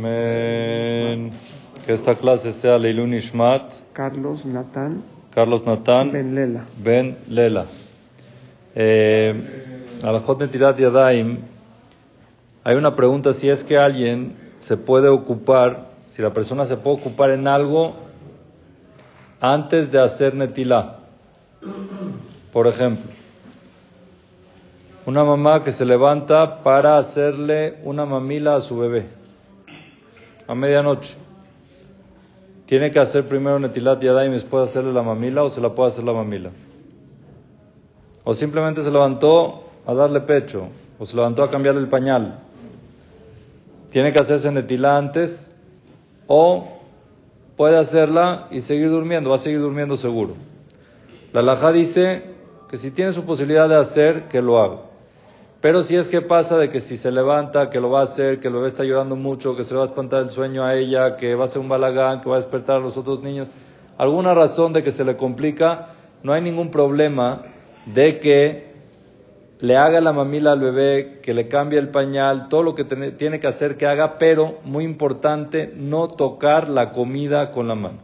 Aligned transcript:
Amén. 0.00 1.30
Que 1.84 1.92
esta 1.92 2.14
clase 2.14 2.52
sea 2.52 2.78
Leilun 2.78 3.12
Ishmat, 3.12 3.70
Carlos 3.92 4.46
Natán 4.46 5.02
Carlos 5.30 5.62
Natán 5.66 6.10
Ben 6.10 6.34
Lela. 6.34 6.64
Ben 6.78 7.18
Lela. 7.28 7.66
Eh, 8.74 9.34
Alajot 10.02 10.40
Netirat 10.40 10.78
Yadaim, 10.78 11.40
hay 12.64 12.76
una 12.76 12.96
pregunta 12.96 13.34
si 13.34 13.50
es 13.50 13.62
que 13.62 13.76
alguien 13.76 14.34
se 14.58 14.78
puede 14.78 15.08
ocupar, 15.08 15.88
si 16.06 16.22
la 16.22 16.32
persona 16.32 16.64
se 16.64 16.78
puede 16.78 16.96
ocupar 16.96 17.28
en 17.28 17.46
algo 17.46 17.94
antes 19.38 19.92
de 19.92 20.00
hacer 20.00 20.34
Netilá. 20.34 20.96
Por 22.54 22.66
ejemplo, 22.66 23.04
una 25.04 25.24
mamá 25.24 25.62
que 25.62 25.72
se 25.72 25.84
levanta 25.84 26.62
para 26.62 26.96
hacerle 26.96 27.76
una 27.84 28.06
mamila 28.06 28.54
a 28.54 28.60
su 28.62 28.78
bebé 28.78 29.19
a 30.50 30.54
medianoche. 30.56 31.16
¿Tiene 32.66 32.90
que 32.90 32.98
hacer 32.98 33.24
primero 33.28 33.60
Netilat 33.60 34.02
Yadayim 34.02 34.32
y 34.32 34.34
después 34.34 34.68
hacerle 34.68 34.92
la 34.92 35.00
mamila 35.00 35.44
o 35.44 35.48
se 35.48 35.60
la 35.60 35.72
puede 35.72 35.88
hacer 35.88 36.02
la 36.02 36.12
mamila? 36.12 36.50
O 38.24 38.34
simplemente 38.34 38.82
se 38.82 38.90
levantó 38.90 39.62
a 39.86 39.94
darle 39.94 40.20
pecho 40.22 40.66
o 40.98 41.06
se 41.06 41.14
levantó 41.14 41.44
a 41.44 41.50
cambiarle 41.50 41.80
el 41.80 41.88
pañal. 41.88 42.40
¿Tiene 43.90 44.12
que 44.12 44.18
hacerse 44.18 44.50
Netilá 44.50 44.96
antes 44.96 45.56
o 46.26 46.66
puede 47.56 47.78
hacerla 47.78 48.48
y 48.50 48.58
seguir 48.58 48.90
durmiendo? 48.90 49.30
Va 49.30 49.36
a 49.36 49.38
seguir 49.38 49.60
durmiendo 49.60 49.96
seguro. 49.96 50.34
La 51.32 51.42
Laja 51.42 51.70
dice 51.70 52.24
que 52.68 52.76
si 52.76 52.90
tiene 52.90 53.12
su 53.12 53.24
posibilidad 53.24 53.68
de 53.68 53.76
hacer, 53.76 54.24
que 54.24 54.42
lo 54.42 54.60
haga. 54.60 54.78
Pero 55.60 55.82
si 55.82 55.96
es 55.96 56.08
que 56.08 56.22
pasa 56.22 56.56
de 56.56 56.70
que 56.70 56.80
si 56.80 56.96
se 56.96 57.12
levanta, 57.12 57.68
que 57.68 57.80
lo 57.80 57.90
va 57.90 58.00
a 58.00 58.04
hacer, 58.04 58.40
que 58.40 58.48
el 58.48 58.54
bebé 58.54 58.66
está 58.66 58.84
llorando 58.84 59.14
mucho, 59.14 59.56
que 59.56 59.62
se 59.62 59.74
le 59.74 59.78
va 59.78 59.82
a 59.82 59.84
espantar 59.84 60.22
el 60.22 60.30
sueño 60.30 60.64
a 60.64 60.74
ella, 60.74 61.16
que 61.16 61.34
va 61.34 61.44
a 61.44 61.46
ser 61.46 61.60
un 61.60 61.68
balagán, 61.68 62.22
que 62.22 62.30
va 62.30 62.36
a 62.36 62.38
despertar 62.38 62.76
a 62.76 62.80
los 62.80 62.96
otros 62.96 63.22
niños, 63.22 63.48
alguna 63.98 64.32
razón 64.32 64.72
de 64.72 64.82
que 64.82 64.90
se 64.90 65.04
le 65.04 65.16
complica, 65.16 65.88
no 66.22 66.32
hay 66.32 66.40
ningún 66.40 66.70
problema 66.70 67.42
de 67.84 68.18
que 68.18 68.70
le 69.58 69.76
haga 69.76 70.00
la 70.00 70.14
mamila 70.14 70.52
al 70.52 70.60
bebé, 70.60 71.20
que 71.22 71.34
le 71.34 71.46
cambie 71.46 71.78
el 71.78 71.88
pañal, 71.88 72.48
todo 72.48 72.62
lo 72.62 72.74
que 72.74 72.84
tiene 72.84 73.40
que 73.40 73.46
hacer 73.46 73.76
que 73.76 73.86
haga, 73.86 74.16
pero 74.16 74.60
muy 74.64 74.84
importante, 74.84 75.70
no 75.76 76.08
tocar 76.08 76.70
la 76.70 76.92
comida 76.92 77.52
con 77.52 77.68
la 77.68 77.74
mano. 77.74 77.98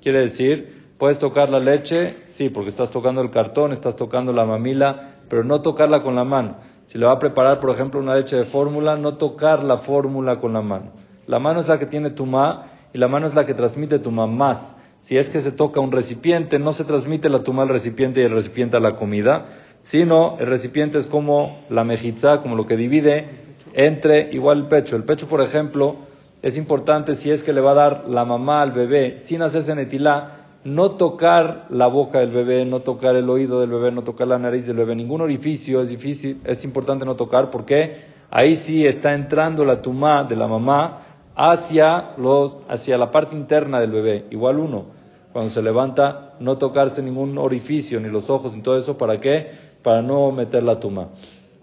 Quiere 0.00 0.20
decir, 0.20 0.79
puedes 1.00 1.18
tocar 1.18 1.48
la 1.48 1.58
leche, 1.58 2.18
sí, 2.26 2.50
porque 2.50 2.68
estás 2.68 2.90
tocando 2.90 3.22
el 3.22 3.30
cartón, 3.30 3.72
estás 3.72 3.96
tocando 3.96 4.34
la 4.34 4.44
mamila, 4.44 5.14
pero 5.30 5.42
no 5.42 5.62
tocarla 5.62 6.02
con 6.02 6.14
la 6.14 6.24
mano. 6.24 6.58
Si 6.84 6.98
le 6.98 7.06
va 7.06 7.12
a 7.12 7.18
preparar, 7.18 7.58
por 7.58 7.70
ejemplo, 7.70 7.98
una 7.98 8.14
leche 8.14 8.36
de 8.36 8.44
fórmula, 8.44 8.96
no 8.96 9.14
tocar 9.14 9.64
la 9.64 9.78
fórmula 9.78 10.38
con 10.38 10.52
la 10.52 10.60
mano. 10.60 10.92
La 11.26 11.38
mano 11.38 11.60
es 11.60 11.68
la 11.68 11.78
que 11.78 11.86
tiene 11.86 12.10
tu 12.10 12.26
ma 12.26 12.66
y 12.92 12.98
la 12.98 13.08
mano 13.08 13.26
es 13.26 13.34
la 13.34 13.46
que 13.46 13.54
transmite 13.54 13.98
tu 13.98 14.10
más. 14.10 14.76
Si 15.00 15.16
es 15.16 15.30
que 15.30 15.40
se 15.40 15.52
toca 15.52 15.80
un 15.80 15.90
recipiente, 15.90 16.58
no 16.58 16.72
se 16.72 16.84
transmite 16.84 17.30
la 17.30 17.44
tuma 17.44 17.62
al 17.62 17.70
recipiente 17.70 18.20
y 18.20 18.24
el 18.24 18.32
recipiente 18.32 18.76
a 18.76 18.80
la 18.80 18.96
comida, 18.96 19.46
sino 19.80 20.36
el 20.38 20.48
recipiente 20.48 20.98
es 20.98 21.06
como 21.06 21.64
la 21.70 21.82
mejizá, 21.82 22.42
como 22.42 22.56
lo 22.56 22.66
que 22.66 22.76
divide 22.76 23.54
entre 23.72 24.28
igual 24.32 24.58
el 24.58 24.66
pecho. 24.66 24.96
El 24.96 25.04
pecho, 25.04 25.28
por 25.28 25.40
ejemplo, 25.40 25.96
es 26.42 26.58
importante 26.58 27.14
si 27.14 27.30
es 27.30 27.42
que 27.42 27.54
le 27.54 27.62
va 27.62 27.70
a 27.70 27.74
dar 27.74 28.04
la 28.06 28.26
mamá 28.26 28.60
al 28.60 28.72
bebé 28.72 29.16
sin 29.16 29.40
hacerse 29.40 29.74
netilá, 29.74 30.39
no 30.64 30.90
tocar 30.92 31.66
la 31.70 31.86
boca 31.86 32.20
del 32.20 32.30
bebé, 32.30 32.64
no 32.64 32.80
tocar 32.80 33.16
el 33.16 33.28
oído 33.30 33.60
del 33.60 33.70
bebé, 33.70 33.92
no 33.92 34.02
tocar 34.02 34.28
la 34.28 34.38
nariz 34.38 34.66
del 34.66 34.76
bebé, 34.76 34.94
ningún 34.94 35.20
orificio 35.20 35.80
es 35.80 35.88
difícil, 35.88 36.40
es 36.44 36.64
importante 36.64 37.04
no 37.04 37.16
tocar 37.16 37.50
porque 37.50 37.96
ahí 38.30 38.54
sí 38.54 38.86
está 38.86 39.14
entrando 39.14 39.64
la 39.64 39.80
tumá 39.80 40.24
de 40.24 40.36
la 40.36 40.46
mamá 40.46 40.98
hacia, 41.34 42.10
los, 42.18 42.56
hacia 42.68 42.98
la 42.98 43.10
parte 43.10 43.34
interna 43.34 43.80
del 43.80 43.90
bebé. 43.90 44.26
Igual 44.30 44.58
uno, 44.58 44.84
cuando 45.32 45.50
se 45.50 45.62
levanta, 45.62 46.34
no 46.40 46.58
tocarse 46.58 47.02
ningún 47.02 47.38
orificio, 47.38 47.98
ni 48.00 48.08
los 48.08 48.28
ojos, 48.28 48.54
ni 48.54 48.60
todo 48.60 48.76
eso, 48.76 48.98
¿para 48.98 49.18
qué? 49.18 49.50
Para 49.82 50.02
no 50.02 50.30
meter 50.32 50.62
la 50.62 50.78
tumá. 50.78 51.08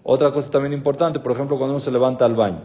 Otra 0.02 0.30
cosa 0.32 0.50
también 0.50 0.72
importante, 0.72 1.20
por 1.20 1.32
ejemplo, 1.32 1.56
cuando 1.56 1.74
uno 1.74 1.80
se 1.80 1.92
levanta 1.92 2.24
al 2.24 2.34
baño. 2.34 2.62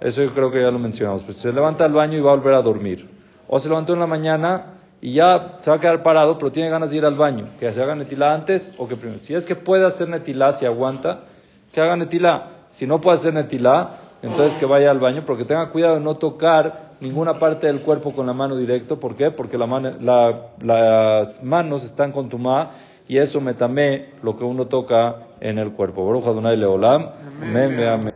Eso 0.00 0.22
yo 0.22 0.32
creo 0.32 0.50
que 0.50 0.60
ya 0.60 0.70
lo 0.70 0.78
mencionamos. 0.78 1.22
Pues 1.22 1.38
se 1.38 1.52
levanta 1.52 1.84
al 1.84 1.92
baño 1.92 2.18
y 2.18 2.20
va 2.20 2.32
a 2.32 2.36
volver 2.36 2.54
a 2.54 2.62
dormir. 2.62 3.08
O 3.48 3.58
se 3.58 3.68
levantó 3.68 3.94
en 3.94 4.00
la 4.00 4.06
mañana 4.06 4.74
y 5.00 5.12
ya 5.12 5.56
se 5.58 5.70
va 5.70 5.76
a 5.76 5.80
quedar 5.80 6.02
parado, 6.02 6.38
pero 6.38 6.50
tiene 6.50 6.70
ganas 6.70 6.90
de 6.90 6.96
ir 6.98 7.04
al 7.04 7.16
baño, 7.16 7.50
que 7.58 7.70
se 7.72 7.82
haga 7.82 7.94
netilá 7.94 8.32
antes 8.34 8.72
o 8.78 8.88
que 8.88 8.96
primero. 8.96 9.18
Si 9.18 9.34
es 9.34 9.44
que 9.44 9.54
puede 9.54 9.84
hacer 9.84 10.08
netilá, 10.08 10.52
si 10.52 10.64
aguanta, 10.64 11.24
que 11.72 11.80
haga 11.80 11.96
netilá. 11.96 12.50
Si 12.68 12.86
no 12.86 13.00
puede 13.00 13.18
hacer 13.18 13.34
netilá, 13.34 13.96
entonces 14.22 14.56
que 14.58 14.66
vaya 14.66 14.90
al 14.90 14.98
baño, 14.98 15.24
porque 15.26 15.44
tenga 15.44 15.70
cuidado 15.70 15.94
de 15.94 16.00
no 16.00 16.16
tocar 16.16 16.94
ninguna 17.00 17.38
parte 17.38 17.66
del 17.66 17.82
cuerpo 17.82 18.12
con 18.12 18.26
la 18.26 18.32
mano 18.32 18.56
directo. 18.56 18.98
¿Por 18.98 19.14
qué? 19.14 19.30
Porque 19.30 19.58
las 19.58 21.42
manos 21.42 21.84
están 21.84 22.10
con 22.10 22.30
tu 22.30 22.38
ma 22.38 22.70
y 23.06 23.18
eso 23.18 23.40
me 23.40 23.52
tamé 23.52 24.14
lo 24.22 24.34
que 24.36 24.44
uno 24.44 24.66
toca 24.66 25.16
en 25.40 25.58
el 25.58 25.72
cuerpo. 25.72 26.06
Baruch 26.06 26.24
Adonai 26.24 26.56
Leolam. 26.56 27.10
Amén. 27.42 28.10